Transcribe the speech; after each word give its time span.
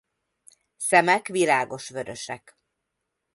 Szemek 0.77 1.27
világos 1.27 1.89
vörösek. 1.89 2.57